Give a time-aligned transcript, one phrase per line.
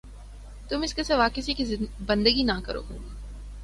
[0.69, 1.65] تم اس کے سوا کسی کی
[2.05, 2.81] بندگی نہ کرو